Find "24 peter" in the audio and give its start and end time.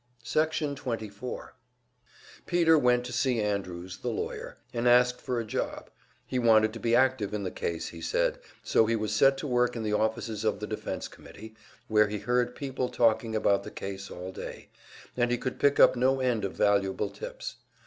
0.75-2.75